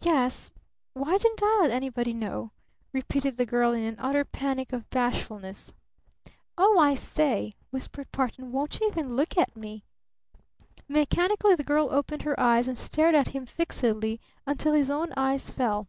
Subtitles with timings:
[0.00, 0.52] "Yes
[0.94, 2.50] why didn't I let anybody know?"
[2.94, 5.74] repeated the girl in an utter panic of bashfulness.
[6.56, 9.84] "Oh, I say," whispered Barton, "won't you even look at me?"
[10.88, 15.50] Mechanically the girl opened her eyes and stared at him fixedly until his own eyes
[15.50, 15.88] fell.